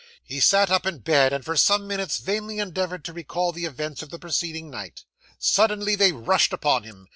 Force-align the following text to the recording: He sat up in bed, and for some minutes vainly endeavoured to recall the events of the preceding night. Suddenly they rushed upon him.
He 0.23 0.39
sat 0.39 0.71
up 0.71 0.87
in 0.87 0.97
bed, 1.01 1.31
and 1.31 1.45
for 1.45 1.55
some 1.55 1.85
minutes 1.85 2.17
vainly 2.17 2.57
endeavoured 2.57 3.05
to 3.05 3.13
recall 3.13 3.51
the 3.51 3.65
events 3.67 4.01
of 4.01 4.09
the 4.09 4.17
preceding 4.17 4.71
night. 4.71 5.03
Suddenly 5.37 5.93
they 5.95 6.11
rushed 6.11 6.53
upon 6.53 6.81
him. 6.81 7.07